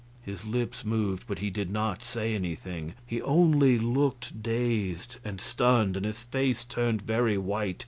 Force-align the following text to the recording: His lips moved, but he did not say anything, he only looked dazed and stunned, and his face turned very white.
His 0.23 0.45
lips 0.45 0.83
moved, 0.83 1.27
but 1.27 1.37
he 1.37 1.51
did 1.51 1.69
not 1.69 2.01
say 2.01 2.33
anything, 2.33 2.95
he 3.05 3.21
only 3.21 3.77
looked 3.77 4.41
dazed 4.41 5.17
and 5.23 5.39
stunned, 5.39 5.95
and 5.95 6.07
his 6.07 6.23
face 6.23 6.63
turned 6.63 7.03
very 7.03 7.37
white. 7.37 7.79